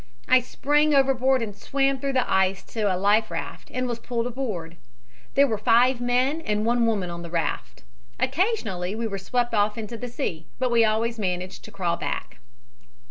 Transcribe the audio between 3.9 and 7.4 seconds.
pulled aboard. There were five men and one woman on the